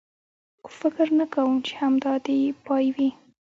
خو 0.63 0.67
فکر 0.79 1.07
نه 1.19 1.25
کوم، 1.33 1.53
چې 1.65 1.73
همدا 1.81 2.13
دی 2.25 2.35
یې 2.43 2.49
پای 2.65 2.85
وي. 2.95 3.09